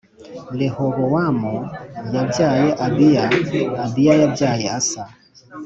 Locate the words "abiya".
2.85-3.25, 3.85-4.13